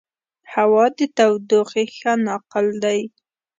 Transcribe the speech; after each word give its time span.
هوا 0.53 0.85
د 0.97 0.99
تودوخې 1.17 1.83
ښه 1.97 2.13
ناقل 2.25 2.65
نه 2.81 2.81
دی. 2.83 3.01